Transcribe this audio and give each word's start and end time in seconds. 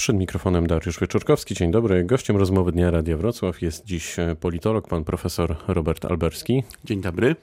Przed 0.00 0.16
mikrofonem 0.16 0.66
Dariusz 0.66 1.00
Wieczorkowski. 1.00 1.54
Dzień 1.54 1.70
dobry. 1.70 2.04
Gościem 2.04 2.36
rozmowy 2.36 2.72
Dnia 2.72 2.90
Radia 2.90 3.16
Wrocław 3.16 3.62
jest 3.62 3.84
dziś 3.84 4.16
politolog, 4.40 4.88
pan 4.88 5.04
profesor 5.04 5.56
Robert 5.68 6.04
Alberski. 6.04 6.62
Dzień 6.84 7.00
dobry. 7.00 7.36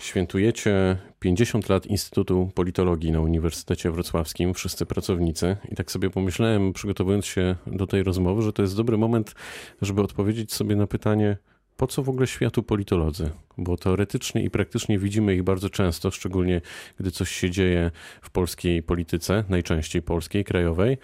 Świętujecie 0.00 0.96
50 1.20 1.68
lat 1.68 1.86
Instytutu 1.86 2.50
Politologii 2.54 3.12
na 3.12 3.20
Uniwersytecie 3.20 3.90
Wrocławskim, 3.90 4.54
wszyscy 4.54 4.86
pracownicy. 4.86 5.56
I 5.70 5.74
tak 5.74 5.90
sobie 5.90 6.10
pomyślałem, 6.10 6.72
przygotowując 6.72 7.26
się 7.26 7.56
do 7.66 7.86
tej 7.86 8.02
rozmowy, 8.02 8.42
że 8.42 8.52
to 8.52 8.62
jest 8.62 8.76
dobry 8.76 8.98
moment, 8.98 9.34
żeby 9.82 10.02
odpowiedzieć 10.02 10.52
sobie 10.52 10.76
na 10.76 10.86
pytanie, 10.86 11.36
po 11.76 11.86
co 11.86 12.02
w 12.02 12.08
ogóle 12.08 12.26
światu 12.26 12.62
politolodzy? 12.62 13.30
Bo 13.58 13.76
teoretycznie 13.76 14.44
i 14.44 14.50
praktycznie 14.50 14.98
widzimy 14.98 15.34
ich 15.34 15.42
bardzo 15.42 15.70
często, 15.70 16.10
szczególnie 16.10 16.60
gdy 17.00 17.10
coś 17.10 17.30
się 17.30 17.50
dzieje 17.50 17.90
w 18.22 18.30
polskiej 18.30 18.82
polityce, 18.82 19.44
najczęściej 19.48 20.02
polskiej, 20.02 20.44
krajowej, 20.44 20.98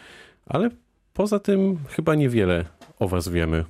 ale 0.47 0.71
poza 1.13 1.39
tym 1.39 1.79
chyba 1.89 2.15
niewiele 2.15 2.65
o 2.98 3.09
was 3.09 3.29
wiemy. 3.29 3.65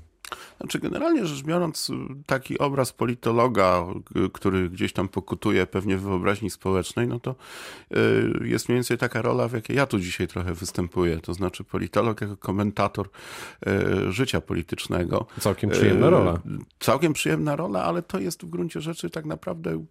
Znaczy, 0.61 0.79
generalnie 0.79 1.27
rzecz 1.27 1.43
biorąc, 1.43 1.91
taki 2.27 2.59
obraz 2.59 2.93
politologa, 2.93 3.85
który 4.33 4.71
gdzieś 4.71 4.93
tam 4.93 5.09
pokutuje 5.09 5.67
pewnie 5.67 5.97
w 5.97 6.03
wyobraźni 6.03 6.51
społecznej, 6.51 7.09
no 7.09 7.21
to 7.21 7.35
y, 7.97 8.49
jest 8.49 8.69
mniej 8.69 8.77
więcej 8.77 8.99
taka 8.99 9.23
rola, 9.23 9.49
w 9.49 9.53
jakiej 9.53 9.77
ja 9.77 9.87
tu 9.87 9.99
dzisiaj 9.99 10.29
trochę 10.29 10.55
występuję. 10.55 11.19
To 11.19 11.35
znaczy, 11.35 11.65
politolog 11.65 12.21
jako 12.21 12.37
komentator 12.37 13.09
y, 14.09 14.13
życia 14.13 14.41
politycznego. 14.41 15.27
Całkiem 15.41 15.71
przyjemna 15.71 16.11
rola. 16.11 16.35
Y, 16.35 16.39
całkiem 16.81 17.13
przyjemna 17.13 17.57
rola, 17.57 17.85
ale 17.85 18.03
to 18.03 18.19
jest 18.19 18.43
w 18.43 18.51
gruncie 18.51 18.81
rzeczy 18.81 19.11
tak 19.11 19.25
naprawdę 19.25 19.85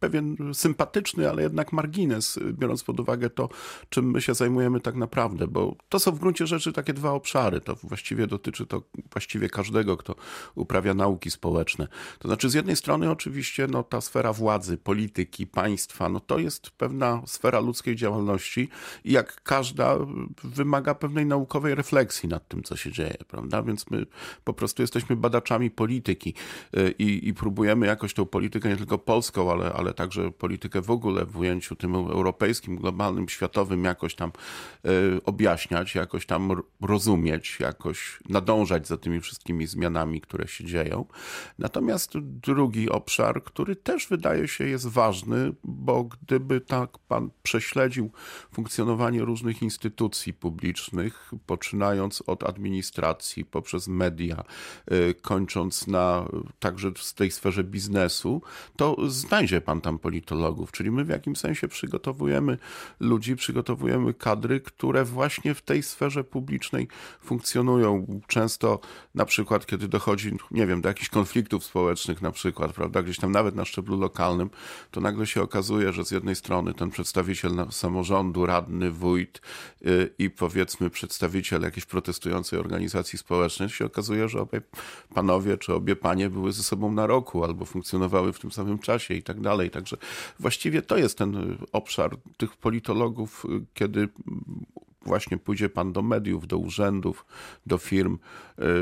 pewien 0.00 0.36
sympatyczny, 0.52 1.30
ale 1.30 1.42
jednak 1.42 1.72
margines, 1.72 2.38
biorąc 2.52 2.84
pod 2.84 3.00
uwagę 3.00 3.30
to, 3.30 3.48
czym 3.88 4.10
my 4.10 4.20
się 4.20 4.34
zajmujemy 4.34 4.80
tak 4.80 4.94
naprawdę, 4.94 5.46
bo 5.46 5.76
to 5.88 5.98
są 5.98 6.12
w 6.12 6.18
gruncie 6.18 6.46
rzeczy 6.46 6.72
takie 6.72 6.92
dwa 6.92 7.12
obszary. 7.12 7.60
To 7.60 7.76
właściwie 7.82 8.26
dotyczy 8.26 8.66
to 8.66 8.82
właściwie 9.12 9.48
każdego, 9.48 9.96
kto 9.96 10.14
uprawia 10.54 10.94
nauki 10.94 11.30
społeczne. 11.30 11.88
To 12.18 12.28
znaczy, 12.28 12.50
z 12.50 12.54
jednej 12.54 12.76
strony, 12.76 13.10
oczywiście, 13.10 13.66
no, 13.66 13.82
ta 13.82 14.00
sfera 14.00 14.32
władzy, 14.32 14.76
polityki, 14.76 15.46
państwa, 15.46 16.08
no 16.08 16.20
to 16.20 16.38
jest 16.38 16.70
pewna 16.70 17.22
sfera 17.26 17.60
ludzkiej 17.60 17.96
działalności 17.96 18.68
i 19.04 19.12
jak 19.12 19.42
każda 19.42 19.96
wymaga 20.44 20.94
pewnej 20.94 21.26
naukowej 21.26 21.74
refleksji 21.74 22.28
nad 22.28 22.48
tym, 22.48 22.62
co 22.62 22.76
się 22.76 22.92
dzieje, 22.92 23.16
prawda? 23.28 23.62
Więc 23.62 23.90
my 23.90 24.06
po 24.44 24.54
prostu 24.54 24.82
jesteśmy 24.82 25.16
badaczami 25.16 25.70
polityki 25.70 26.34
y, 26.76 26.94
i, 26.98 27.28
i 27.28 27.34
próbujemy 27.34 27.86
jakoś 27.86 28.14
tą 28.14 28.26
politykę 28.26 28.68
nie 28.68 28.76
tylko 28.76 28.98
polską, 28.98 29.52
ale, 29.52 29.72
ale 29.72 29.89
także 29.94 30.30
politykę 30.30 30.82
w 30.82 30.90
ogóle 30.90 31.26
w 31.26 31.36
ujęciu 31.36 31.76
tym 31.76 31.94
europejskim, 31.94 32.76
globalnym, 32.76 33.28
światowym 33.28 33.84
jakoś 33.84 34.14
tam 34.14 34.32
y, 34.86 35.24
objaśniać, 35.24 35.94
jakoś 35.94 36.26
tam 36.26 36.62
rozumieć, 36.80 37.60
jakoś 37.60 38.18
nadążać 38.28 38.86
za 38.86 38.96
tymi 38.96 39.20
wszystkimi 39.20 39.66
zmianami, 39.66 40.20
które 40.20 40.48
się 40.48 40.64
dzieją. 40.64 41.04
Natomiast 41.58 42.18
drugi 42.18 42.90
obszar, 42.90 43.42
który 43.44 43.76
też 43.76 44.08
wydaje 44.08 44.48
się 44.48 44.64
jest 44.66 44.88
ważny, 44.88 45.52
bo 45.64 46.04
gdyby 46.04 46.60
tak 46.60 46.98
pan 46.98 47.30
prześledził 47.42 48.10
funkcjonowanie 48.52 49.20
różnych 49.20 49.62
instytucji 49.62 50.32
publicznych, 50.32 51.32
poczynając 51.46 52.22
od 52.26 52.44
administracji, 52.44 53.44
poprzez 53.44 53.88
media, 53.88 54.44
y, 54.92 55.14
kończąc 55.22 55.86
na 55.86 56.28
także 56.58 56.92
w 56.96 57.12
tej 57.12 57.30
sferze 57.30 57.64
biznesu, 57.64 58.42
to 58.76 58.96
znajdzie 59.10 59.60
pan 59.60 59.79
tam 59.80 59.98
politologów, 59.98 60.72
czyli 60.72 60.90
my 60.90 61.04
w 61.04 61.08
jakimś 61.08 61.38
sensie 61.38 61.68
przygotowujemy 61.68 62.58
ludzi, 63.00 63.36
przygotowujemy 63.36 64.14
kadry, 64.14 64.60
które 64.60 65.04
właśnie 65.04 65.54
w 65.54 65.62
tej 65.62 65.82
sferze 65.82 66.24
publicznej 66.24 66.88
funkcjonują. 67.20 68.20
Często 68.26 68.80
na 69.14 69.24
przykład, 69.24 69.66
kiedy 69.66 69.88
dochodzi, 69.88 70.32
nie 70.50 70.66
wiem, 70.66 70.80
do 70.80 70.88
jakichś 70.88 71.08
konfliktów 71.08 71.64
społecznych 71.64 72.22
na 72.22 72.30
przykład, 72.30 72.72
prawda, 72.72 73.02
gdzieś 73.02 73.16
tam 73.16 73.32
nawet 73.32 73.54
na 73.54 73.64
szczeblu 73.64 74.00
lokalnym, 74.00 74.50
to 74.90 75.00
nagle 75.00 75.26
się 75.26 75.42
okazuje, 75.42 75.92
że 75.92 76.04
z 76.04 76.10
jednej 76.10 76.36
strony 76.36 76.74
ten 76.74 76.90
przedstawiciel 76.90 77.52
samorządu, 77.70 78.46
radny, 78.46 78.90
wójt 78.90 79.40
yy, 79.80 80.14
i 80.18 80.30
powiedzmy 80.30 80.90
przedstawiciel 80.90 81.62
jakiejś 81.62 81.86
protestującej 81.86 82.58
organizacji 82.58 83.18
społecznej, 83.18 83.68
się 83.68 83.84
okazuje, 83.84 84.28
że 84.28 84.40
obie 84.40 84.60
panowie 85.14 85.58
czy 85.58 85.74
obie 85.74 85.96
panie 85.96 86.30
były 86.30 86.52
ze 86.52 86.62
sobą 86.62 86.92
na 86.92 87.06
roku 87.06 87.44
albo 87.44 87.64
funkcjonowały 87.64 88.32
w 88.32 88.38
tym 88.38 88.52
samym 88.52 88.78
czasie 88.78 89.14
i 89.14 89.22
tak 89.22 89.40
dalej 89.40 89.69
Także 89.70 89.96
właściwie 90.38 90.82
to 90.82 90.96
jest 90.96 91.18
ten 91.18 91.58
obszar 91.72 92.16
tych 92.36 92.56
politologów, 92.56 93.46
kiedy 93.74 94.08
właśnie 95.06 95.38
pójdzie 95.38 95.68
pan 95.68 95.92
do 95.92 96.02
mediów, 96.02 96.46
do 96.46 96.58
urzędów, 96.58 97.26
do 97.66 97.78
firm, 97.78 98.18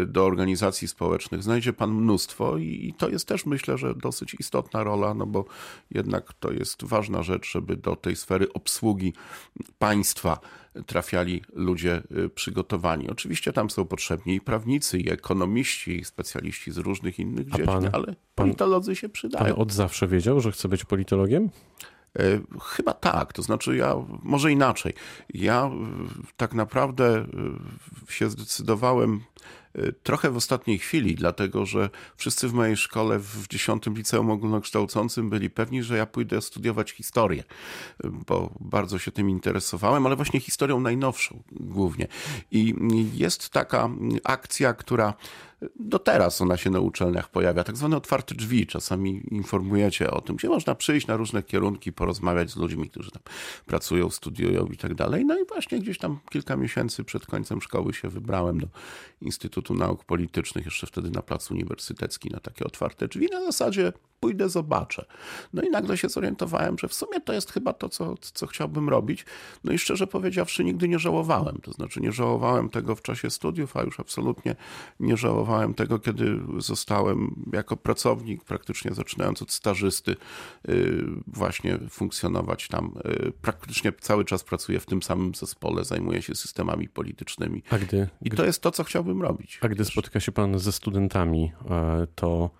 y, 0.02 0.06
do 0.06 0.24
organizacji 0.24 0.88
społecznych, 0.88 1.42
znajdzie 1.42 1.72
pan 1.72 1.94
mnóstwo 1.94 2.58
i, 2.58 2.94
to 2.98 3.08
jest 3.08 3.28
też 3.28 3.46
myślę, 3.46 3.78
że 3.78 3.94
dosyć 3.94 4.36
istotna 4.38 4.84
rola, 4.84 5.14
no 5.14 5.26
bo 5.26 5.44
jednak 5.90 6.32
to 6.32 6.52
jest 6.52 6.84
ważna 6.84 7.22
rzecz, 7.22 7.52
żeby 7.52 7.76
do 7.76 7.96
tej 7.96 8.16
sfery 8.16 8.52
obsługi 8.52 9.12
państwa 9.78 10.40
trafiali 10.86 11.42
ludzie 11.52 12.02
przygotowani. 12.34 13.10
Oczywiście 13.10 13.52
tam 13.52 13.70
są 13.70 13.84
potrzebni 13.84 14.34
i 14.34 14.40
prawnicy, 14.40 14.98
i 14.98 15.10
ekonomiści, 15.10 16.00
i 16.00 16.04
specjaliści 16.04 16.72
z 16.72 16.76
różnych 16.76 17.18
innych 17.18 17.50
dziedzin, 17.50 17.90
ale 17.92 18.14
politolodzy 18.34 18.96
się 18.96 19.08
przydają. 19.08 19.44
Pan 19.44 19.62
od 19.62 19.72
zawsze 19.72 20.08
wiedział, 20.08 20.40
że 20.40 20.52
chce 20.52 20.68
być 20.68 20.84
politologiem? 20.84 21.50
E, 22.18 22.22
chyba 22.62 22.92
tak, 22.92 23.32
to 23.32 23.42
znaczy 23.42 23.76
ja, 23.76 23.94
może 24.22 24.52
inaczej. 24.52 24.94
Ja 25.34 25.64
e, 25.64 25.70
tak 26.36 26.54
naprawdę 26.54 27.16
e, 27.16 27.26
się 28.12 28.30
zdecydowałem 28.30 29.20
trochę 30.02 30.30
w 30.30 30.36
ostatniej 30.36 30.78
chwili, 30.78 31.14
dlatego 31.14 31.66
że 31.66 31.90
wszyscy 32.16 32.48
w 32.48 32.52
mojej 32.52 32.76
szkole 32.76 33.18
w 33.18 33.48
10 33.48 33.86
liceum 33.86 34.30
ogólnokształcącym 34.30 35.30
byli 35.30 35.50
pewni, 35.50 35.82
że 35.82 35.96
ja 35.96 36.06
pójdę 36.06 36.40
studiować 36.40 36.90
historię, 36.90 37.44
bo 38.04 38.54
bardzo 38.60 38.98
się 38.98 39.12
tym 39.12 39.30
interesowałem, 39.30 40.06
ale 40.06 40.16
właśnie 40.16 40.40
historią 40.40 40.80
najnowszą 40.80 41.42
głównie. 41.52 42.08
I 42.50 42.74
jest 43.14 43.50
taka 43.50 43.90
akcja, 44.24 44.74
która 44.74 45.14
do 45.76 45.98
teraz 45.98 46.40
ona 46.40 46.56
się 46.56 46.70
na 46.70 46.80
uczelniach 46.80 47.30
pojawia, 47.30 47.64
tak 47.64 47.76
zwane 47.76 47.96
otwarte 47.96 48.34
drzwi. 48.34 48.66
Czasami 48.66 49.22
informujecie 49.30 50.10
o 50.10 50.20
tym, 50.20 50.36
gdzie 50.36 50.48
można 50.48 50.74
przyjść 50.74 51.06
na 51.06 51.16
różne 51.16 51.42
kierunki, 51.42 51.92
porozmawiać 51.92 52.50
z 52.50 52.56
ludźmi, 52.56 52.90
którzy 52.90 53.10
tam 53.10 53.22
pracują, 53.66 54.10
studiują 54.10 54.66
i 54.66 54.76
tak 54.76 54.94
dalej. 54.94 55.24
No 55.24 55.38
i 55.38 55.44
właśnie 55.44 55.78
gdzieś 55.78 55.98
tam 55.98 56.18
kilka 56.30 56.56
miesięcy 56.56 57.04
przed 57.04 57.26
końcem 57.26 57.62
szkoły 57.62 57.94
się 57.94 58.08
wybrałem 58.08 58.60
do 58.60 58.66
Instytutu 59.20 59.67
Nauk 59.74 60.04
Politycznych, 60.04 60.64
jeszcze 60.64 60.86
wtedy 60.86 61.10
na 61.10 61.22
Placu 61.22 61.54
Uniwersytecki, 61.54 62.30
na 62.30 62.40
takie 62.40 62.64
otwarte 62.64 63.08
drzwi. 63.08 63.28
Na 63.32 63.44
zasadzie 63.44 63.92
pójdę, 64.20 64.48
zobaczę. 64.48 65.04
No 65.52 65.62
i 65.62 65.70
nagle 65.70 65.98
się 65.98 66.08
zorientowałem, 66.08 66.78
że 66.78 66.88
w 66.88 66.94
sumie 66.94 67.20
to 67.20 67.32
jest 67.32 67.52
chyba 67.52 67.72
to, 67.72 67.88
co, 67.88 68.14
co 68.20 68.46
chciałbym 68.46 68.88
robić. 68.88 69.24
No 69.64 69.72
i 69.72 69.78
szczerze 69.78 70.06
powiedziawszy, 70.06 70.64
nigdy 70.64 70.88
nie 70.88 70.98
żałowałem. 70.98 71.58
To 71.62 71.72
znaczy, 71.72 72.00
nie 72.00 72.12
żałowałem 72.12 72.68
tego 72.68 72.96
w 72.96 73.02
czasie 73.02 73.30
studiów, 73.30 73.76
a 73.76 73.82
już 73.82 74.00
absolutnie 74.00 74.56
nie 75.00 75.16
żałowałem 75.16 75.74
tego, 75.74 75.98
kiedy 75.98 76.40
zostałem 76.58 77.44
jako 77.52 77.76
pracownik, 77.76 78.44
praktycznie 78.44 78.94
zaczynając 78.94 79.42
od 79.42 79.52
stażysty, 79.52 80.16
y, 80.68 81.04
właśnie 81.26 81.78
funkcjonować 81.90 82.68
tam. 82.68 82.94
Y, 83.26 83.32
praktycznie 83.42 83.92
cały 83.92 84.24
czas 84.24 84.44
pracuję 84.44 84.80
w 84.80 84.86
tym 84.86 85.02
samym 85.02 85.34
zespole, 85.34 85.84
zajmuję 85.84 86.22
się 86.22 86.34
systemami 86.34 86.88
politycznymi. 86.88 87.62
Gdy, 87.78 88.08
I 88.22 88.30
to 88.30 88.44
jest 88.44 88.62
to, 88.62 88.70
co 88.70 88.84
chciałbym 88.84 89.22
robić. 89.22 89.58
A 89.62 89.68
gdy 89.68 89.84
spotyka 89.84 90.20
się 90.20 90.32
pan 90.32 90.58
ze 90.58 90.72
studentami, 90.72 91.52
e, 91.70 92.06
to 92.14 92.50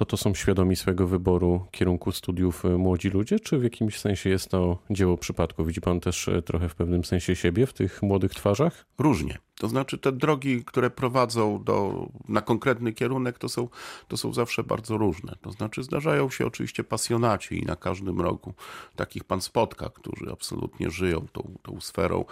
to 0.00 0.06
to 0.06 0.16
są 0.16 0.34
świadomi 0.34 0.76
swojego 0.76 1.06
wyboru 1.06 1.66
kierunku 1.70 2.12
studiów 2.12 2.64
e, 2.64 2.68
młodzi 2.68 3.10
ludzie, 3.10 3.40
czy 3.40 3.58
w 3.58 3.62
jakimś 3.62 3.98
sensie 3.98 4.30
jest 4.30 4.48
to 4.48 4.78
dzieło 4.90 5.16
przypadku? 5.16 5.64
Widzi 5.64 5.80
pan 5.80 6.00
też 6.00 6.28
e, 6.28 6.42
trochę 6.42 6.68
w 6.68 6.74
pewnym 6.74 7.04
sensie 7.04 7.36
siebie 7.36 7.66
w 7.66 7.72
tych 7.72 8.02
młodych 8.02 8.34
twarzach? 8.34 8.86
Różnie. 8.98 9.38
To 9.60 9.68
znaczy 9.68 9.98
te 9.98 10.12
drogi, 10.12 10.64
które 10.64 10.90
prowadzą 10.90 11.64
do, 11.64 12.06
na 12.28 12.40
konkretny 12.40 12.92
kierunek, 12.92 13.38
to 13.38 13.48
są, 13.48 13.68
to 14.08 14.16
są 14.16 14.32
zawsze 14.32 14.64
bardzo 14.64 14.98
różne. 14.98 15.36
To 15.42 15.52
znaczy 15.52 15.82
zdarzają 15.82 16.30
się 16.30 16.46
oczywiście 16.46 16.84
pasjonaci 16.84 17.58
i 17.58 17.62
na 17.62 17.76
każdym 17.76 18.20
roku 18.20 18.54
takich 18.96 19.24
pan 19.24 19.40
spotka, 19.40 19.90
którzy 19.94 20.32
absolutnie 20.32 20.90
żyją 20.90 21.26
tą, 21.32 21.58
tą 21.62 21.80
sferą 21.80 22.24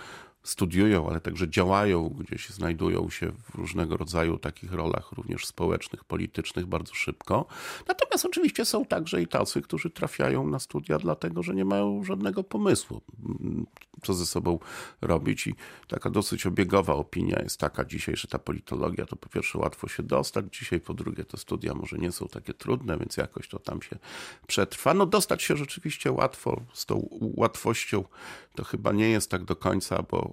studiują, 0.43 1.09
ale 1.11 1.21
także 1.21 1.51
działają, 1.51 2.09
gdzieś 2.09 2.49
znajdują 2.49 3.11
się 3.11 3.33
w 3.33 3.55
różnego 3.55 3.97
rodzaju 3.97 4.39
takich 4.39 4.73
rolach, 4.73 5.13
również 5.13 5.47
społecznych, 5.47 6.05
politycznych, 6.05 6.67
bardzo 6.67 6.95
szybko. 6.95 7.47
Natomiast 7.89 8.27
oczywiście 8.27 8.65
są 8.65 8.85
także 8.85 9.23
i 9.23 9.27
tacy, 9.27 9.63
którzy 9.63 9.91
trafiają 9.91 10.47
na 10.47 10.59
studia 10.59 10.99
dlatego, 10.99 11.43
że 11.43 11.55
nie 11.55 11.65
mają 11.65 12.05
żadnego 12.05 12.45
pomysłu, 12.45 13.01
co 14.03 14.15
ze 14.15 14.27
sobą 14.27 14.59
robić. 15.01 15.47
I 15.47 15.55
taka 15.89 16.11
dosyć 16.11 16.47
obiegowa 16.47 16.95
opinia 16.95 17.41
jest 17.43 17.61
taka 17.61 17.85
dzisiaj, 17.85 18.17
że 18.17 18.29
ta 18.29 18.39
politologia 18.39 19.07
to 19.07 19.17
po 19.17 19.29
pierwsze 19.29 19.59
łatwo 19.59 19.89
się 19.89 20.03
dostać, 20.03 20.45
dzisiaj 20.59 20.81
po 20.81 20.95
drugie 20.95 21.25
to 21.25 21.37
studia 21.37 21.75
może 21.75 21.99
nie 21.99 22.13
są 22.13 22.29
takie 22.29 22.55
trudne, 22.55 22.99
więc 22.99 23.17
jakoś 23.17 23.49
to 23.49 23.59
tam 23.59 23.83
się 23.83 23.99
przetrwa. 24.47 24.95
No 24.95 25.07
dostać 25.07 25.43
się 25.43 25.57
rzeczywiście 25.57 26.13
łatwo, 26.13 26.61
z 26.73 26.87
tą 26.87 27.09
łatwością 27.21 28.05
to 28.55 28.65
chyba 28.65 28.93
nie 28.93 29.11
jest 29.11 29.31
tak 29.31 29.45
do 29.45 29.57
końca, 29.57 30.03
bo 30.11 30.28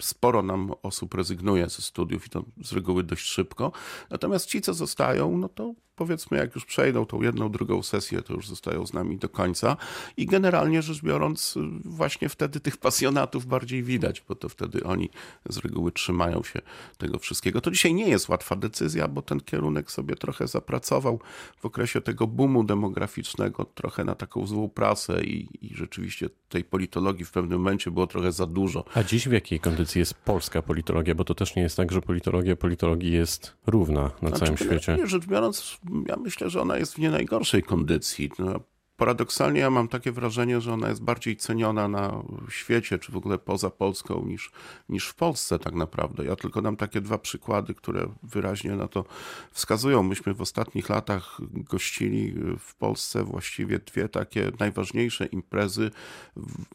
sporo 0.00 0.42
nam 0.42 0.72
osób 0.82 1.14
rezygnuje 1.14 1.68
ze 1.68 1.82
studiów 1.82 2.26
i 2.26 2.30
to 2.30 2.44
z 2.62 2.72
reguły 2.72 3.02
dość 3.02 3.26
szybko. 3.26 3.72
Natomiast 4.10 4.46
ci, 4.46 4.60
co 4.60 4.74
zostają, 4.74 5.36
no 5.36 5.48
to 5.48 5.74
powiedzmy, 5.96 6.38
jak 6.38 6.54
już 6.54 6.64
przejdą 6.64 7.06
tą 7.06 7.22
jedną, 7.22 7.50
drugą 7.50 7.82
sesję, 7.82 8.22
to 8.22 8.34
już 8.34 8.48
zostają 8.48 8.86
z 8.86 8.92
nami 8.92 9.18
do 9.18 9.28
końca. 9.28 9.76
I 10.16 10.26
generalnie 10.26 10.82
rzecz 10.82 11.02
biorąc, 11.02 11.54
właśnie 11.84 12.28
wtedy 12.28 12.60
tych 12.60 12.76
pasjonatów 12.76 13.46
bardziej 13.46 13.82
widać, 13.82 14.22
bo 14.28 14.34
to 14.34 14.48
wtedy 14.48 14.84
oni 14.84 15.10
z 15.48 15.56
reguły 15.56 15.92
trzymają 15.92 16.42
się 16.42 16.60
tego 16.98 17.18
wszystkiego. 17.18 17.60
To 17.60 17.70
dzisiaj 17.70 17.94
nie 17.94 18.08
jest 18.08 18.28
łatwa 18.28 18.56
decyzja, 18.56 19.08
bo 19.08 19.22
ten 19.22 19.40
kierunek 19.40 19.90
sobie 19.90 20.14
trochę 20.14 20.48
zapracował 20.48 21.20
w 21.56 21.64
okresie 21.64 22.00
tego 22.00 22.26
boomu 22.26 22.64
demograficznego, 22.64 23.64
trochę 23.64 24.04
na 24.04 24.14
taką 24.14 24.46
złą 24.46 24.68
prasę 24.68 25.24
i, 25.24 25.66
i 25.66 25.74
rzeczywiście 25.74 26.28
tej 26.48 26.64
politologii 26.64 27.24
w 27.24 27.30
pewnym 27.30 27.58
momencie 27.58 27.90
było 27.90 28.06
trochę 28.06 28.32
za 28.32 28.46
dużo. 28.46 28.84
A 28.94 29.04
w 29.24 29.32
jakiej 29.32 29.60
kondycji 29.60 29.98
jest 29.98 30.14
polska 30.14 30.62
politologia? 30.62 31.14
Bo 31.14 31.24
to 31.24 31.34
też 31.34 31.56
nie 31.56 31.62
jest 31.62 31.76
tak, 31.76 31.92
że 31.92 32.02
politologia 32.02 32.56
politologii 32.56 33.12
jest 33.12 33.56
równa 33.66 34.02
na 34.02 34.28
znaczy, 34.28 34.38
całym 34.44 34.56
świecie. 34.56 35.06
Rzecz 35.06 35.26
biorąc, 35.26 35.78
ja 36.08 36.16
myślę, 36.16 36.50
że 36.50 36.60
ona 36.60 36.78
jest 36.78 36.94
w 36.94 36.98
nie 36.98 37.10
najgorszej 37.10 37.62
kondycji. 37.62 38.30
No, 38.38 38.60
paradoksalnie 38.96 39.60
ja 39.60 39.70
mam 39.70 39.88
takie 39.88 40.12
wrażenie, 40.12 40.60
że 40.60 40.72
ona 40.72 40.88
jest 40.88 41.02
bardziej 41.02 41.36
ceniona 41.36 41.88
na 41.88 42.22
świecie, 42.48 42.98
czy 42.98 43.12
w 43.12 43.16
ogóle 43.16 43.38
poza 43.38 43.70
Polską, 43.70 44.24
niż, 44.26 44.50
niż 44.88 45.08
w 45.08 45.14
Polsce 45.14 45.58
tak 45.58 45.74
naprawdę. 45.74 46.24
Ja 46.24 46.36
tylko 46.36 46.62
dam 46.62 46.76
takie 46.76 47.00
dwa 47.00 47.18
przykłady, 47.18 47.74
które 47.74 48.08
wyraźnie 48.22 48.76
na 48.76 48.88
to 48.88 49.04
wskazują. 49.52 50.02
Myśmy 50.02 50.34
w 50.34 50.40
ostatnich 50.40 50.88
latach 50.88 51.38
gościli 51.40 52.34
w 52.58 52.74
Polsce 52.74 53.24
właściwie 53.24 53.78
dwie 53.78 54.08
takie 54.08 54.52
najważniejsze 54.60 55.26
imprezy 55.26 55.90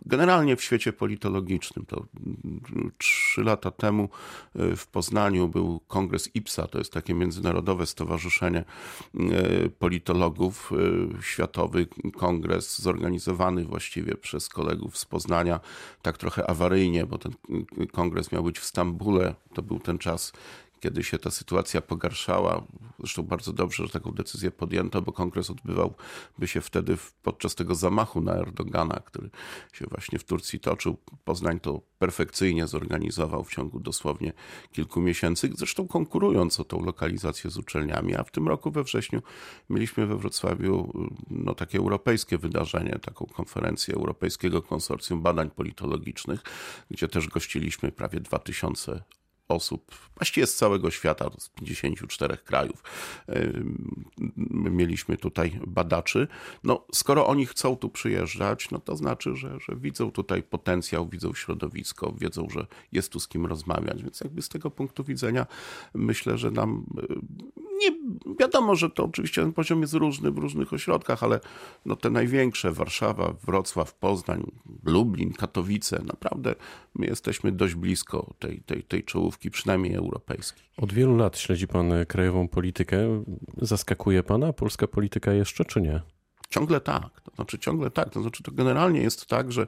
generalnie 0.06 0.56
w 0.56 0.64
świecie 0.64 0.94
politologicznym. 0.94 1.86
To 1.86 2.06
trzy 2.98 3.44
lata 3.44 3.72
temu 3.72 4.10
w 4.56 4.88
Poznaniu 4.88 5.48
był 5.48 5.80
kongres 5.88 6.36
IPSA, 6.36 6.68
to 6.68 6.78
jest 6.78 6.94
takie 6.94 7.14
międzynarodowe 7.14 7.86
stowarzyszenie 7.86 8.60
e, 8.60 9.70
politologów 9.70 10.72
e, 11.20 11.24
światowych, 11.24 11.88
kongres 12.12 12.82
zorganizowany 12.82 13.66
właściwie 13.66 14.16
przez 14.16 14.50
kolegów 14.50 14.98
z 14.98 15.06
Poznania, 15.06 15.60
tak 16.02 16.18
trochę 16.18 16.50
awaryjnie, 16.50 17.06
bo 17.06 17.18
ten 17.18 17.32
kongres 17.92 18.32
miał 18.32 18.44
być 18.44 18.60
w 18.60 18.66
Stambule. 18.66 19.36
To 19.54 19.62
był 19.62 19.80
ten 19.80 19.98
czas, 19.98 20.34
kiedy 20.82 21.04
się 21.04 21.18
ta 21.18 21.32
sytuacja 21.32 21.82
pogarszała. 21.82 22.64
Zresztą 23.00 23.24
bardzo 23.24 23.54
dobrze, 23.54 23.84
że 23.86 23.90
taką 23.90 24.12
decyzję 24.12 24.52
podjęto, 24.52 25.02
bo 25.02 25.12
kongres 25.12 25.50
odbywałby 25.50 26.48
się 26.48 26.62
wtedy 26.62 26.98
podczas 27.24 27.56
tego 27.56 27.76
zamachu 27.76 28.22
na 28.22 28.34
Erdogana, 28.34 29.02
który 29.06 29.30
się 29.74 29.86
właśnie 29.86 30.20
w 30.20 30.24
Turcji 30.24 30.60
toczył. 30.60 30.98
Poznań 31.24 31.60
to 31.60 31.82
perfekcyjnie 32.00 32.68
zorganizował 32.68 33.44
w 33.44 33.52
ciągu 33.52 33.80
dosłownie 33.80 34.34
kilku 34.72 35.02
miesięcy, 35.02 35.50
zresztą 35.56 35.88
konkurując 35.88 36.60
o 36.60 36.64
tą 36.64 36.86
lokalizację 36.86 37.50
z 37.50 37.58
uczelniami, 37.58 38.16
a 38.16 38.24
w 38.24 38.32
tym 38.32 38.48
roku 38.48 38.72
we 38.72 38.84
wrześniu 38.84 39.22
mieliśmy 39.70 40.08
we 40.08 40.18
Wrocławiu 40.18 40.94
no, 41.30 41.56
takie 41.56 41.78
europejskie 41.78 42.38
wydarzenie, 42.38 43.00
taką 43.02 43.26
konferencję 43.26 43.96
Europejskiego 43.96 44.62
Konsorcjum 44.62 45.22
Badań 45.22 45.50
Politologicznych, 45.50 46.42
gdzie 46.92 47.08
też 47.08 47.28
gościliśmy 47.28 47.92
prawie 47.92 48.20
2000 48.20 49.02
osób, 49.52 49.92
właściwie 50.16 50.48
z 50.48 50.56
całego 50.56 50.92
świata, 50.92 51.30
z 51.40 51.50
54 51.50 52.38
krajów. 52.38 52.84
Mieliśmy 54.48 55.18
tutaj 55.18 55.60
badaczy. 55.68 56.28
No, 56.64 56.86
skoro 56.94 57.28
oni 57.28 57.46
chcą 57.46 57.76
tu 57.76 57.90
przyjeżdżać, 57.90 58.72
no 58.72 58.80
to 58.80 58.96
znaczy, 58.96 59.36
że, 59.36 59.60
że 59.60 59.76
widzą 59.76 60.12
tutaj 60.12 60.44
potencjał, 60.44 61.10
widzą 61.10 61.34
środowisko, 61.34 62.14
wiedzą, 62.18 62.48
że 62.50 62.68
jest 62.92 63.12
tu 63.12 63.20
z 63.20 63.28
kim 63.28 63.46
rozmawiać. 63.46 64.04
Więc 64.04 64.22
jakby 64.22 64.42
z 64.42 64.50
tego 64.50 64.72
punktu 64.72 65.04
widzenia 65.04 65.46
myślę, 65.94 66.38
że 66.38 66.52
nam 66.52 66.86
nie 67.82 67.92
wiadomo, 68.40 68.76
że 68.76 68.90
to 68.90 69.06
oczywiście 69.06 69.42
ten 69.42 69.54
poziom 69.54 69.82
jest 69.82 69.94
różny 69.94 70.32
w 70.32 70.38
różnych 70.38 70.74
ośrodkach, 70.74 71.24
ale 71.24 71.40
no 71.86 71.96
te 71.96 72.10
największe 72.10 72.72
Warszawa, 72.72 73.34
Wrocław, 73.44 73.94
Poznań, 73.94 74.52
Lublin, 74.86 75.34
Katowice, 75.34 76.04
naprawdę 76.04 76.56
my 76.96 77.06
jesteśmy 77.06 77.52
dość 77.52 77.76
blisko 77.76 78.34
tej, 78.40 78.62
tej, 78.62 78.84
tej 78.84 79.04
czołówki, 79.04 79.52
przynajmniej 79.52 79.96
europejskiej. 79.96 80.64
Od 80.78 80.94
wielu 80.94 81.16
lat 81.18 81.38
śledzi 81.38 81.68
pan 81.68 81.94
krajową 82.08 82.48
politykę. 82.48 83.24
Zaskakuje 83.58 84.24
pana 84.24 84.54
polska 84.54 84.88
polityka 84.88 85.34
jeszcze, 85.34 85.66
czy 85.66 85.82
nie? 85.82 86.02
Ciągle 86.52 86.82
tak. 86.82 87.22
To 87.22 87.36
znaczy 87.36 87.60
ciągle 87.60 87.92
tak. 87.92 88.10
To 88.10 88.22
znaczy 88.22 88.44
to 88.44 88.52
generalnie 88.52 89.02
jest 89.02 89.26
tak, 89.26 89.52
że 89.52 89.68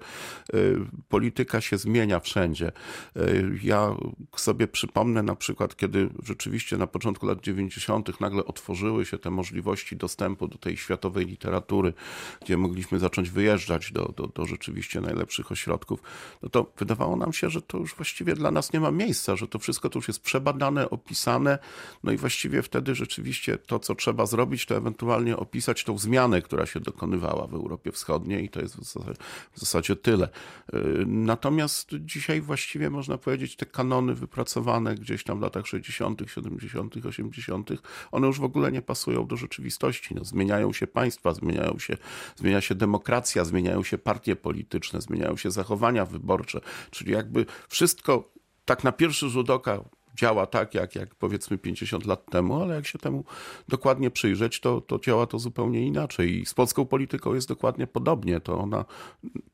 y, 0.54 0.80
polityka 1.10 1.62
się 1.62 1.78
zmienia 1.78 2.20
wszędzie. 2.20 2.72
Y, 3.18 3.60
ja 3.64 3.96
sobie 4.36 4.68
przypomnę 4.68 5.24
na 5.24 5.36
przykład, 5.36 5.76
kiedy 5.76 6.10
rzeczywiście 6.24 6.78
na 6.78 6.88
początku 6.88 7.26
lat 7.26 7.42
90. 7.42 8.20
nagle 8.20 8.46
otworzyły 8.46 9.06
się 9.06 9.18
te 9.18 9.30
możliwości 9.30 9.96
dostępu 9.96 10.48
do 10.48 10.58
tej 10.58 10.78
światowej 10.78 11.26
literatury, 11.26 11.94
gdzie 12.42 12.58
mogliśmy 12.58 13.00
zacząć 13.00 13.30
wyjeżdżać 13.30 13.92
do, 13.92 14.14
do, 14.18 14.28
do 14.28 14.46
rzeczywiście 14.46 15.02
najlepszych 15.02 15.52
ośrodków, 15.52 16.02
no 16.42 16.50
to 16.50 16.72
wydawało 16.78 17.16
nam 17.16 17.34
się, 17.34 17.50
że 17.50 17.62
to 17.62 17.78
już 17.78 17.96
właściwie 17.96 18.36
dla 18.36 18.52
nas 18.52 18.74
nie 18.74 18.80
ma 18.80 18.92
miejsca, 18.92 19.36
że 19.36 19.48
to 19.48 19.60
wszystko 19.60 19.90
to 19.90 20.00
już 20.00 20.08
jest 20.08 20.20
przebadane, 20.20 20.90
opisane, 20.90 21.60
no 22.04 22.12
i 22.12 22.18
właściwie 22.18 22.62
wtedy 22.62 22.96
rzeczywiście 22.96 23.58
to, 23.58 23.80
co 23.80 23.96
trzeba 23.96 24.26
zrobić, 24.26 24.66
to 24.66 24.78
ewentualnie 24.78 25.38
opisać 25.38 25.84
tą 25.84 25.98
zmianę, 25.98 26.42
która 26.42 26.66
się 26.66 26.73
dokonywała 26.80 27.48
w 27.48 27.54
Europie 27.54 27.92
Wschodniej 27.92 28.46
i 28.46 28.50
to 28.50 28.62
jest 28.62 28.76
w 28.76 28.84
zasadzie, 28.84 29.20
w 29.52 29.60
zasadzie 29.60 29.96
tyle. 29.96 30.30
Y, 30.74 30.80
natomiast 31.08 31.90
dzisiaj 32.00 32.42
właściwie 32.42 32.90
można 32.90 33.18
powiedzieć, 33.18 33.56
te 33.56 33.66
kanony 33.66 34.16
wypracowane 34.16 34.96
gdzieś 34.96 35.24
tam 35.24 35.40
w 35.40 35.42
latach 35.42 35.68
60., 35.68 36.22
70., 36.28 37.06
80., 37.06 37.70
one 38.12 38.28
już 38.28 38.40
w 38.40 38.44
ogóle 38.44 38.72
nie 38.72 38.82
pasują 38.82 39.28
do 39.28 39.38
rzeczywistości. 39.38 40.16
No, 40.16 40.26
zmieniają 40.26 40.74
się 40.74 40.88
państwa, 40.88 41.34
zmieniają 41.34 41.80
się, 41.80 41.98
zmienia 42.36 42.62
się 42.62 42.76
demokracja, 42.76 43.46
zmieniają 43.46 43.84
się 43.84 43.98
partie 43.98 44.36
polityczne, 44.36 45.02
zmieniają 45.02 45.38
się 45.38 45.52
zachowania 45.52 46.06
wyborcze, 46.06 46.62
czyli 46.92 47.12
jakby 47.12 47.46
wszystko 47.70 48.34
tak 48.66 48.84
na 48.84 48.92
pierwszy 48.92 49.30
rzut 49.30 49.50
oka 49.50 49.80
działa 50.16 50.46
tak, 50.46 50.74
jak, 50.74 50.96
jak 50.96 51.16
powiedzmy 51.16 51.58
50 51.58 52.06
lat 52.06 52.26
temu, 52.32 52.62
ale 52.62 52.76
jak 52.76 52.88
się 52.88 53.00
temu 53.00 53.24
dokładnie 53.70 54.12
przyjrzeć, 54.12 54.60
to, 54.60 54.82
to 54.82 55.00
działa 55.00 55.28
to 55.28 55.40
zupełnie 55.40 55.88
inaczej. 55.88 56.42
I 56.42 56.46
z 56.46 56.54
polską 56.54 56.86
polityką 56.86 57.34
jest 57.34 57.48
dokładnie 57.48 57.88
podobnie. 57.88 58.40
To 58.40 58.60
ona 58.60 58.86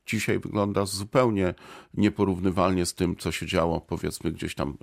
dzisiaj 0.06 0.38
wygląda 0.38 0.86
zupełnie 0.86 1.54
nieporównywalnie 1.94 2.86
z 2.86 2.94
tym, 2.94 3.16
co 3.16 3.32
się 3.32 3.46
działo 3.46 3.80
powiedzmy 3.80 4.32
gdzieś 4.32 4.54
tam 4.54 4.70
y, 4.70 4.74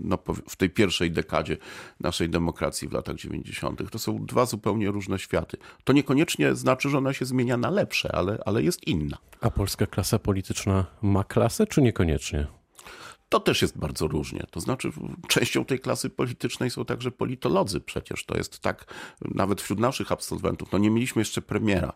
no, 0.00 0.18
w 0.48 0.56
tej 0.56 0.70
pierwszej 0.70 1.10
dekadzie 1.10 1.56
naszej 2.00 2.28
demokracji 2.30 2.88
w 2.88 2.92
latach 2.92 3.16
90. 3.16 3.90
To 3.90 3.98
są 3.98 4.26
dwa 4.26 4.46
zupełnie 4.46 4.90
różne 4.90 5.18
światy. 5.18 5.56
To 5.84 5.92
niekoniecznie 5.92 6.54
znaczy, 6.54 6.90
że 6.90 6.98
ona 6.98 7.12
się 7.12 7.24
zmienia 7.24 7.56
na 7.56 7.70
lepsze, 7.70 8.12
ale, 8.14 8.38
ale 8.46 8.62
jest 8.62 8.86
inna. 8.86 9.18
A 9.40 9.50
polska 9.50 9.86
klasa 9.86 10.18
polityczna 10.18 10.86
ma 11.02 11.24
klasę, 11.24 11.66
czy 11.66 11.82
niekoniecznie? 11.82 12.46
To 13.28 13.40
też 13.40 13.62
jest 13.62 13.78
bardzo 13.78 14.08
różnie. 14.08 14.46
To 14.50 14.60
znaczy, 14.60 14.90
częścią 15.28 15.64
tej 15.64 15.80
klasy 15.80 16.10
politycznej 16.10 16.70
są 16.70 16.84
także 16.84 17.10
politolodzy. 17.10 17.80
Przecież 17.80 18.24
to 18.24 18.36
jest 18.36 18.58
tak, 18.58 18.94
nawet 19.20 19.62
wśród 19.62 19.78
naszych 19.78 20.12
absolwentów. 20.12 20.72
No 20.72 20.78
nie 20.78 20.90
mieliśmy 20.90 21.20
jeszcze 21.20 21.42
premiera, 21.42 21.92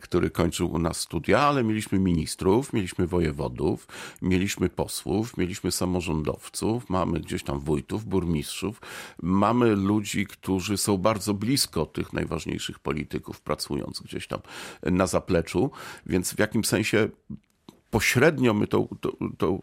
który 0.00 0.30
kończył 0.30 0.72
u 0.72 0.78
nas 0.78 1.00
studia, 1.00 1.40
ale 1.40 1.64
mieliśmy 1.64 1.98
ministrów, 1.98 2.72
mieliśmy 2.72 3.06
wojewodów, 3.06 3.88
mieliśmy 4.22 4.68
posłów, 4.68 5.36
mieliśmy 5.36 5.72
samorządowców, 5.72 6.90
mamy 6.90 7.20
gdzieś 7.20 7.42
tam 7.42 7.60
wójtów, 7.60 8.04
burmistrzów, 8.04 8.80
mamy 9.22 9.76
ludzi, 9.76 10.26
którzy 10.26 10.76
są 10.76 10.98
bardzo 10.98 11.34
blisko 11.34 11.86
tych 11.86 12.12
najważniejszych 12.12 12.78
polityków, 12.78 13.40
pracując 13.40 14.00
gdzieś 14.00 14.26
tam 14.26 14.40
na 14.82 15.06
zapleczu, 15.06 15.70
więc 16.06 16.34
w 16.34 16.38
jakim 16.38 16.64
sensie 16.64 17.08
pośrednio 17.92 18.54
my 18.54 18.66
to, 18.66 18.88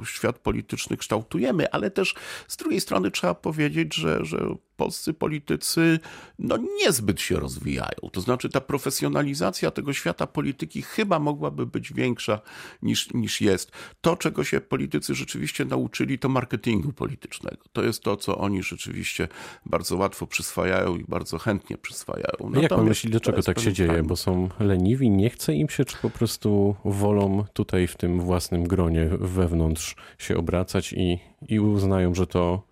świat 0.05 0.39
polityczny 0.39 0.97
kształtujemy, 0.97 1.71
ale 1.71 1.91
też 1.91 2.15
z 2.47 2.57
drugiej 2.57 2.81
strony 2.81 3.11
trzeba 3.11 3.33
powiedzieć, 3.33 3.95
że, 3.95 4.25
że 4.25 4.55
polscy 4.79 5.13
politycy 5.13 5.99
no, 6.39 6.57
niezbyt 6.57 7.21
się 7.21 7.39
rozwijają. 7.39 8.09
To 8.11 8.21
znaczy 8.21 8.49
ta 8.49 8.61
profesjonalizacja 8.61 9.71
tego 9.71 9.93
świata 9.93 10.27
polityki 10.27 10.81
chyba 10.81 11.19
mogłaby 11.19 11.65
być 11.65 11.93
większa 11.93 12.41
niż, 12.81 13.13
niż 13.13 13.41
jest. 13.41 13.71
To, 14.01 14.15
czego 14.15 14.43
się 14.43 14.61
politycy 14.61 15.15
rzeczywiście 15.15 15.65
nauczyli, 15.65 16.19
to 16.19 16.29
marketingu 16.29 16.93
politycznego. 16.93 17.57
To 17.73 17.83
jest 17.83 18.03
to, 18.03 18.17
co 18.17 18.37
oni 18.37 18.63
rzeczywiście 18.63 19.27
bardzo 19.65 19.97
łatwo 19.97 20.27
przyswajają 20.27 20.97
i 20.97 21.03
bardzo 21.03 21.37
chętnie 21.37 21.77
przyswajają. 21.77 22.49
No 22.49 22.61
jak 22.61 22.69
pan 22.69 22.85
myśli, 22.85 23.09
dlaczego 23.09 23.43
tak 23.43 23.59
się 23.59 23.73
dzieje? 23.73 24.03
Bo 24.03 24.15
są 24.15 24.49
leniwi, 24.59 25.09
nie 25.09 25.29
chce 25.29 25.53
im 25.53 25.69
się, 25.69 25.85
czy 25.85 25.97
po 25.97 26.09
prostu 26.09 26.75
wolą 26.85 27.45
tutaj 27.53 27.87
w 27.87 27.95
tym 27.95 28.19
własnym 28.19 28.63
gronie 28.63 29.09
wewnątrz 29.19 29.95
się 30.17 30.37
obracać 30.37 30.93
i, 30.93 31.19
i 31.47 31.59
uznają, 31.59 32.15
że 32.15 32.27
to 32.27 32.68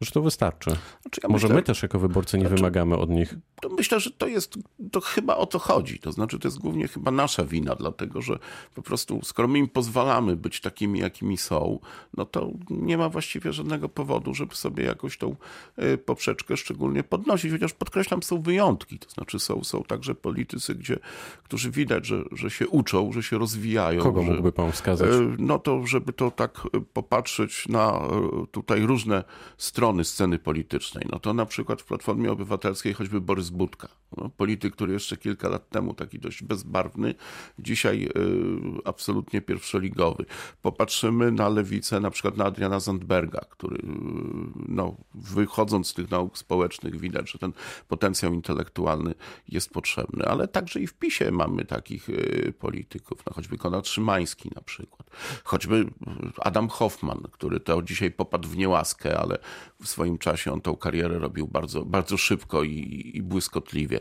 Że 0.00 0.10
to 0.10 0.22
wystarczy. 0.22 0.70
Znaczy, 1.02 1.20
ja 1.22 1.28
Może 1.28 1.46
myślę- 1.46 1.56
my 1.56 1.62
też 1.62 1.82
jako 1.82 1.98
wyborcy 1.98 2.38
nie 2.38 2.48
wymagamy 2.48 2.96
od 2.96 3.10
nich. 3.10 3.34
to 3.62 3.68
myślę, 3.68 4.00
że 4.00 4.10
to 4.10 4.26
jest, 4.26 4.54
to 4.92 5.00
chyba 5.00 5.36
o 5.36 5.46
to 5.46 5.58
chodzi. 5.58 5.98
To 5.98 6.12
znaczy, 6.12 6.38
to 6.38 6.48
jest 6.48 6.58
głównie 6.58 6.88
chyba 6.88 7.10
nasza 7.10 7.44
wina, 7.44 7.74
dlatego 7.74 8.22
że 8.22 8.38
po 8.74 8.82
prostu, 8.82 9.20
skoro 9.24 9.48
my 9.48 9.58
im 9.58 9.68
pozwalamy 9.68 10.36
być 10.36 10.60
takimi, 10.60 10.98
jakimi 10.98 11.36
są, 11.38 11.78
no 12.16 12.24
to 12.24 12.50
nie 12.70 12.98
ma 12.98 13.08
właściwie 13.08 13.52
żadnego 13.52 13.88
powodu, 13.88 14.34
żeby 14.34 14.54
sobie 14.54 14.84
jakoś 14.84 15.18
tą 15.18 15.36
y, 15.82 15.98
poprzeczkę 15.98 16.56
szczególnie 16.56 17.04
podnosić. 17.04 17.52
Chociaż 17.52 17.72
podkreślam, 17.72 18.22
są 18.22 18.42
wyjątki. 18.42 18.98
To 18.98 19.10
znaczy, 19.10 19.38
są, 19.38 19.64
są 19.64 19.82
także 19.82 20.14
politycy, 20.14 20.74
gdzie, 20.74 20.98
którzy 21.44 21.70
widać, 21.70 22.06
że, 22.06 22.22
że 22.32 22.50
się 22.50 22.68
uczą, 22.68 23.12
że 23.12 23.22
się 23.22 23.38
rozwijają. 23.38 24.02
Kogo 24.02 24.22
że, 24.22 24.30
mógłby 24.30 24.52
pan 24.52 24.72
wskazać? 24.72 25.10
E, 25.10 25.36
No 25.38 25.58
to, 25.58 25.86
żeby 25.86 26.12
to 26.12 26.30
tak 26.30 26.62
e, 26.74 26.80
popatrzeć 26.80 27.68
na 27.68 28.00
tutaj 28.52 28.80
różne 28.86 29.24
strony 29.58 29.85
sceny 30.04 30.38
politycznej, 30.38 31.06
no 31.12 31.18
to 31.18 31.34
na 31.34 31.46
przykład 31.46 31.82
w 31.82 31.84
Platformie 31.84 32.32
Obywatelskiej 32.32 32.94
choćby 32.94 33.20
Borys 33.20 33.50
Budka, 33.50 33.88
no, 34.16 34.30
polityk, 34.36 34.74
który 34.74 34.92
jeszcze 34.92 35.16
kilka 35.16 35.48
lat 35.48 35.68
temu 35.68 35.94
taki 35.94 36.18
dość 36.18 36.42
bezbarwny, 36.42 37.14
dzisiaj 37.58 38.04
e, 38.04 38.10
absolutnie 38.84 39.40
pierwszoligowy. 39.40 40.24
Popatrzymy 40.62 41.32
na 41.32 41.48
lewicę, 41.48 42.00
na 42.00 42.10
przykład 42.10 42.36
na 42.36 42.44
Adriana 42.44 42.80
Zandberga, 42.80 43.40
który 43.50 43.76
e, 43.76 43.82
no, 44.68 44.96
wychodząc 45.14 45.88
z 45.88 45.94
tych 45.94 46.10
nauk 46.10 46.38
społecznych 46.38 47.00
widać, 47.00 47.30
że 47.30 47.38
ten 47.38 47.52
potencjał 47.88 48.32
intelektualny 48.32 49.14
jest 49.48 49.70
potrzebny, 49.70 50.24
ale 50.24 50.48
także 50.48 50.80
i 50.80 50.86
w 50.86 50.94
PiSie 50.94 51.30
mamy 51.30 51.64
takich 51.64 52.10
e, 52.10 52.52
polityków, 52.52 53.26
no, 53.26 53.32
choćby 53.32 53.58
Konrad 53.58 53.88
Szymański 53.88 54.50
na 54.54 54.62
przykład, 54.62 55.10
choćby 55.44 55.90
Adam 56.38 56.68
Hoffman, 56.68 57.22
który 57.32 57.60
to 57.60 57.82
dzisiaj 57.82 58.10
popadł 58.10 58.48
w 58.48 58.56
niełaskę, 58.56 59.18
ale 59.18 59.38
w 59.82 59.88
swoim 59.88 60.18
czasie 60.18 60.52
on 60.52 60.60
tą 60.60 60.76
karierę 60.76 61.18
robił 61.18 61.46
bardzo, 61.46 61.84
bardzo 61.84 62.16
szybko 62.16 62.62
i, 62.62 63.10
i 63.14 63.22
błyskotliwie. 63.22 64.00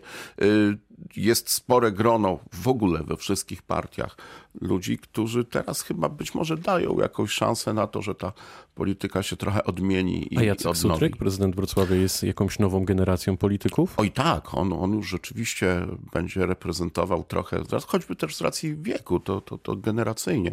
Jest 1.16 1.50
spore 1.50 1.92
grono 1.92 2.40
w 2.54 2.68
ogóle 2.68 3.04
we 3.04 3.18
wszystkich 3.18 3.62
partiach 3.62 4.18
ludzi, 4.62 4.98
którzy 4.98 5.46
teraz 5.46 5.82
chyba 5.82 6.10
być 6.10 6.36
może 6.36 6.58
dają 6.58 7.00
jakąś 7.00 7.32
szansę 7.32 7.74
na 7.74 7.88
to, 7.88 8.02
że 8.02 8.16
ta 8.16 8.34
polityka 8.76 9.24
się 9.24 9.36
trochę 9.36 9.64
odmieni 9.64 10.34
i 10.34 10.38
A 10.38 10.44
Jacek 10.44 10.68
odnowi. 10.68 10.94
Sutryk, 10.94 11.18
prezydent 11.18 11.56
Wrocławia, 11.56 11.96
jest 11.96 12.24
jakąś 12.24 12.60
nową 12.60 12.86
generacją 12.86 13.38
polityków? 13.38 13.94
Oj 13.98 14.12
tak, 14.12 14.54
on, 14.54 14.74
on 14.74 14.94
już 14.94 15.10
rzeczywiście 15.10 15.88
będzie 16.14 16.46
reprezentował 16.46 17.24
trochę, 17.24 17.64
choćby 17.88 18.16
też 18.16 18.36
z 18.36 18.42
racji 18.42 18.76
wieku, 18.76 19.20
to, 19.20 19.42
to, 19.42 19.58
to 19.58 19.76
generacyjnie 19.76 20.50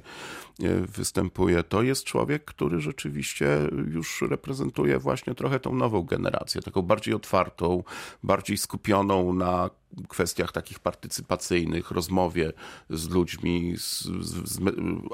e, 0.62 0.80
występuje. 0.80 1.62
To 1.62 1.82
jest 1.82 2.04
człowiek, 2.04 2.44
który 2.44 2.80
rzeczywiście 2.80 3.58
już 3.92 4.22
reprezentuje 4.22 4.98
właśnie 4.98 5.34
trochę 5.34 5.60
tą 5.60 5.74
nową 5.74 6.02
generację, 6.02 6.62
taką 6.62 6.82
bardziej 6.82 7.14
otwartą, 7.14 7.82
bardziej 8.22 8.58
skupioną 8.58 9.32
na 9.32 9.70
kwestiach 10.08 10.52
takich 10.52 10.78
partycypacyjnych, 10.80 11.90
rozmowie 11.90 12.52
z 12.90 13.08
ludźmi, 13.08 13.74
z, 13.76 14.02
z, 14.48 14.60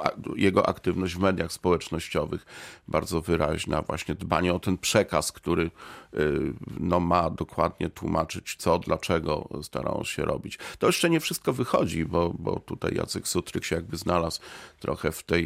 a- 0.02 0.10
jego 0.36 0.68
aktywność 0.68 1.14
w 1.14 1.18
mediach 1.18 1.52
społecznościowych 1.52 2.46
bardzo 2.88 3.20
wyraźna, 3.20 3.82
właśnie 3.82 4.14
dbanie 4.14 4.54
o 4.54 4.58
ten 4.58 4.78
przekaz, 4.78 5.32
który 5.32 5.70
y, 6.14 6.52
no, 6.80 7.00
ma 7.00 7.30
dokładnie 7.30 7.90
tłumaczyć 7.90 8.56
co, 8.58 8.78
dlaczego 8.78 9.48
starał 9.62 10.04
się 10.04 10.24
robić. 10.24 10.58
To 10.78 10.86
jeszcze 10.86 11.10
nie 11.10 11.20
wszystko 11.20 11.52
wychodzi, 11.52 12.04
bo, 12.04 12.34
bo 12.38 12.60
tutaj 12.60 12.94
Jacek 12.94 13.28
Sutryk 13.28 13.64
się 13.64 13.76
jakby 13.76 13.96
znalazł 13.96 14.40
trochę 14.80 15.12
w 15.12 15.22
tej 15.22 15.44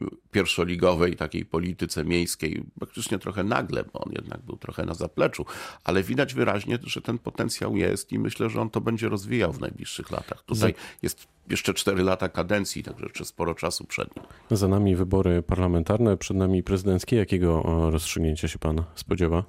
y, 0.00 0.04
pierwszoligowej 0.30 1.16
takiej 1.16 1.44
polityce 1.44 2.04
miejskiej, 2.04 2.62
praktycznie 2.78 3.18
trochę 3.18 3.44
nagle, 3.44 3.84
bo 3.92 4.00
on 4.00 4.12
jednak 4.12 4.40
był 4.40 4.56
trochę 4.56 4.86
na 4.86 4.94
zapleczu, 4.94 5.46
ale 5.84 6.02
widać 6.02 6.34
wyraźnie, 6.34 6.78
że 6.82 7.02
ten 7.02 7.18
potencjał 7.18 7.76
jest 7.76 8.12
i 8.12 8.18
myślę, 8.18 8.50
że 8.50 8.60
on 8.60 8.65
to 8.70 8.80
będzie 8.80 9.08
rozwijał 9.08 9.52
w 9.52 9.60
najbliższych 9.60 10.10
latach. 10.10 10.42
Tutaj 10.42 10.74
jest 11.02 11.28
jeszcze 11.50 11.74
cztery 11.74 12.02
lata 12.02 12.28
kadencji, 12.28 12.82
także 12.82 13.04
jeszcze 13.04 13.24
sporo 13.24 13.54
czasu 13.54 13.84
przed 13.84 14.16
nim. 14.16 14.24
Za 14.50 14.68
nami 14.68 14.96
wybory 14.96 15.42
parlamentarne, 15.42 16.16
przed 16.16 16.36
nami 16.36 16.62
prezydenckie. 16.62 17.16
Jakiego 17.16 17.62
rozstrzygnięcia 17.90 18.48
się 18.48 18.58
pan 18.58 18.82
spodziewa? 18.94 19.44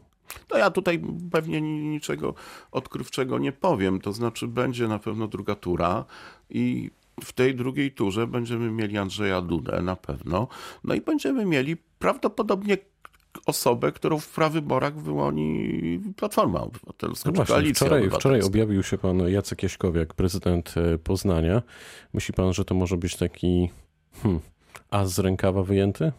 No 0.52 0.58
ja 0.58 0.72
tutaj 0.72 1.02
pewnie 1.32 1.62
ni- 1.62 1.90
niczego 1.90 2.34
odkrywczego 2.72 3.40
nie 3.40 3.52
powiem, 3.52 4.02
to 4.02 4.14
znaczy 4.14 4.48
będzie 4.48 4.88
na 4.88 5.00
pewno 5.00 5.28
druga 5.28 5.56
tura 5.56 6.06
i 6.50 6.92
w 7.24 7.34
tej 7.34 7.56
drugiej 7.56 7.92
turze 7.92 8.28
będziemy 8.28 8.72
mieli 8.72 8.98
Andrzeja 8.98 9.42
Dudę 9.42 9.82
na 9.82 9.96
pewno, 9.96 10.48
no 10.84 10.94
i 10.96 11.02
będziemy 11.02 11.46
mieli 11.46 11.78
prawdopodobnie 12.00 12.78
osobę, 13.46 13.92
którą 13.92 14.20
w 14.20 14.30
prawyborach 14.30 14.98
wyłoni 15.00 16.00
Platforma 16.16 16.62
Obywatelska, 16.62 17.30
No 17.30 17.36
właśnie, 17.36 17.56
Koalicja 17.56 17.88
wczoraj, 17.88 18.10
wczoraj 18.10 18.42
objawił 18.42 18.84
się 18.84 18.98
pan 18.98 19.20
Jacek 19.30 19.64
Jaśkowiak, 19.64 20.14
prezydent 20.14 20.76
e, 20.78 20.98
Poznania. 20.98 21.62
Myśli 22.14 22.34
pan, 22.34 22.54
że 22.54 22.66
to 22.66 22.76
może 22.76 22.98
być 22.98 23.16
taki 23.16 23.70
hmm, 24.24 24.42
as 24.90 25.14
z 25.14 25.20
rękawa 25.20 25.64
wyjęty? 25.64 26.12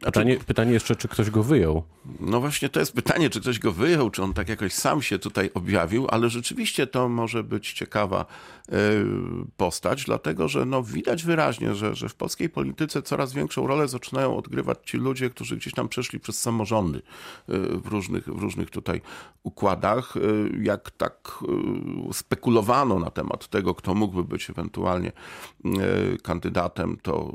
Pytanie, 0.00 0.36
pytanie 0.46 0.72
jeszcze, 0.72 0.96
czy 0.96 1.08
ktoś 1.08 1.30
go 1.30 1.42
wyjął? 1.42 1.82
No 2.20 2.40
właśnie 2.40 2.68
to 2.68 2.80
jest 2.80 2.92
pytanie, 2.92 3.30
czy 3.30 3.40
ktoś 3.40 3.58
go 3.58 3.72
wyjął, 3.72 4.10
czy 4.10 4.22
on 4.22 4.34
tak 4.34 4.48
jakoś 4.48 4.72
sam 4.72 5.02
się 5.02 5.18
tutaj 5.18 5.50
objawił, 5.54 6.06
ale 6.10 6.28
rzeczywiście 6.30 6.86
to 6.86 7.08
może 7.08 7.44
być 7.44 7.72
ciekawa 7.72 8.26
e, 8.68 8.74
postać, 9.56 10.04
dlatego 10.04 10.48
że 10.48 10.64
no 10.64 10.82
widać 10.82 11.24
wyraźnie, 11.24 11.74
że, 11.74 11.94
że 11.94 12.08
w 12.08 12.14
polskiej 12.14 12.48
polityce 12.48 13.02
coraz 13.02 13.32
większą 13.32 13.66
rolę 13.66 13.88
zaczynają 13.88 14.36
odgrywać 14.36 14.78
ci 14.84 14.96
ludzie, 14.96 15.30
którzy 15.30 15.56
gdzieś 15.56 15.74
tam 15.74 15.88
przeszli 15.88 16.20
przez 16.20 16.40
samorządy 16.40 16.98
e, 16.98 17.02
w 17.78 17.86
różnych, 17.86 18.24
w 18.24 18.42
różnych 18.42 18.70
tutaj 18.70 19.00
układach. 19.42 20.14
E, 20.16 20.20
Jak 20.62 20.90
tak 20.90 21.38
spekulowano 22.12 22.98
na 22.98 23.10
temat 23.10 23.48
tego, 23.48 23.74
kto 23.74 23.94
mógłby 23.94 24.24
być 24.24 24.50
ewentualnie 24.50 25.12
kandydatem, 26.22 26.96
to 27.02 27.32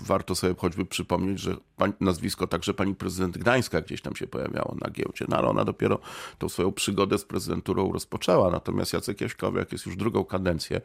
warto 0.00 0.34
sobie 0.34 0.54
choćby 0.58 0.86
przypomnieć, 0.86 1.40
że 1.40 1.56
nazwisko 2.00 2.46
także 2.46 2.74
pani 2.74 2.94
prezydent 2.94 3.38
Gdańska 3.38 3.80
gdzieś 3.80 4.02
tam 4.02 4.16
się 4.16 4.26
pojawiało 4.26 4.76
na 4.80 4.90
giełdzie, 4.90 5.24
no 5.28 5.36
ale 5.36 5.48
ona 5.48 5.64
dopiero 5.64 5.98
tą 6.38 6.48
swoją 6.48 6.72
przygodę 6.72 7.18
z 7.18 7.24
prezydenturą 7.24 7.92
rozpoczęła. 7.92 8.50
Natomiast 8.50 8.92
Jacek 8.92 9.20
Jaśkowiak 9.20 9.72
jest 9.72 9.86
już 9.86 9.96
drugą 9.96 10.24
kadencję 10.24 10.80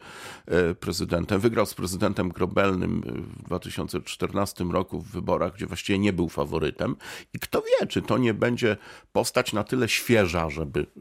e, 0.46 0.74
prezydentem. 0.74 1.40
Wygrał 1.40 1.66
z 1.66 1.74
prezydentem 1.74 2.28
Grobelnym 2.28 3.00
w 3.00 3.42
2014 3.42 4.64
roku 4.64 5.00
w 5.00 5.10
wyborach, 5.10 5.54
gdzie 5.54 5.66
właściwie 5.66 5.98
nie 5.98 6.12
był 6.12 6.28
faworytem. 6.28 6.96
I 7.34 7.38
kto 7.38 7.62
wie, 7.62 7.86
czy 7.86 8.02
to 8.02 8.18
nie 8.18 8.34
będzie 8.34 8.76
postać 9.12 9.52
na 9.52 9.64
tyle 9.64 9.88
świeża, 9.88 10.50
żeby 10.50 10.80
e, 10.80 11.00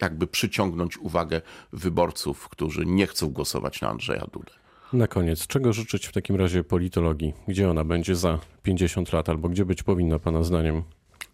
jakby 0.00 0.26
przyciągnąć 0.26 0.98
uwagę 0.98 1.40
wyborców, 1.72 2.48
którzy 2.48 2.86
nie 2.86 3.06
chcą 3.06 3.28
głosować 3.28 3.80
na 3.80 3.88
Andrzeja 3.88 4.26
Dudę. 4.32 4.65
Na 4.92 5.06
koniec, 5.06 5.46
czego 5.46 5.72
życzyć 5.72 6.06
w 6.06 6.12
takim 6.12 6.36
razie 6.36 6.64
politologii? 6.64 7.34
Gdzie 7.48 7.70
ona 7.70 7.84
będzie 7.84 8.16
za 8.16 8.38
50 8.62 9.12
lat, 9.12 9.28
albo 9.28 9.48
gdzie 9.48 9.64
być 9.64 9.82
powinna 9.82 10.18
pana 10.18 10.42
zdaniem? 10.42 10.82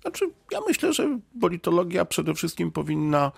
Znaczy, 0.02 0.30
ja 0.52 0.59
myślę, 0.68 0.92
że 0.92 1.18
politologia 1.40 2.04
przede 2.04 2.35
wszystkim 2.35 2.71
powinna 2.71 3.32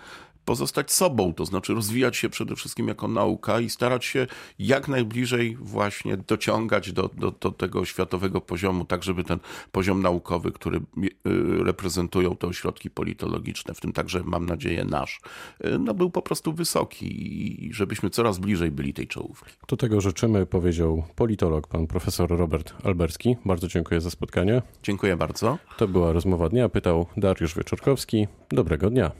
pozostać 0.45 0.93
sobą, 0.93 1.35
to 1.35 1.45
znaczy 1.45 1.75
rozwijać 1.75 2.17
się 2.17 2.29
przede 2.29 2.57
wszystkim 2.57 2.89
jako 2.89 3.09
nauka 3.09 3.61
i 3.61 3.71
starać 3.71 4.05
się 4.05 4.27
jak 4.59 4.89
najbliżej 4.89 5.57
właśnie 5.61 6.17
dociągać 6.17 6.93
do, 6.93 7.11
do, 7.19 7.31
do 7.31 7.51
tego 7.51 7.85
światowego 7.85 8.41
poziomu, 8.41 8.85
tak 8.85 9.03
żeby 9.03 9.25
ten 9.25 9.39
poziom 9.73 10.03
naukowy, 10.03 10.53
który 10.53 10.79
y, 10.79 10.83
reprezentują 11.65 12.37
te 12.37 12.47
ośrodki 12.47 12.91
politologiczne, 12.91 13.75
w 13.75 13.81
tym 13.81 13.93
także 13.93 14.23
mam 14.25 14.47
nadzieję 14.47 14.85
nasz, 14.85 15.21
y, 15.65 15.79
no 15.79 15.95
był 15.95 16.11
po 16.11 16.23
prostu 16.23 16.53
wysoki 16.53 17.07
i 17.69 17.73
żebyśmy 17.73 18.11
coraz 18.11 18.39
bliżej 18.39 18.71
byli 18.71 18.95
tej 18.95 19.09
czołówki. 19.09 19.51
To 19.67 19.77
tego 19.77 20.01
życzymy, 20.01 20.47
powiedział 20.47 21.05
politolog, 21.15 21.69
pan 21.69 21.87
profesor 21.87 22.31
Robert 22.31 22.75
Alberski. 22.85 23.37
Bardzo 23.45 23.69
dziękuję 23.69 24.01
za 24.01 24.11
spotkanie. 24.11 24.63
Dziękuję 24.83 25.17
bardzo. 25.17 25.59
To 25.77 25.89
była 25.89 26.13
rozmowa 26.13 26.49
dnia, 26.49 26.69
pytał 26.69 27.07
Dariusz 27.17 27.55
Wieczorkowski. 27.55 28.27
Dobrego 28.51 28.91
dnia. 28.91 29.13